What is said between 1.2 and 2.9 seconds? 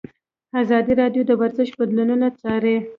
د ورزش بدلونونه څارلي.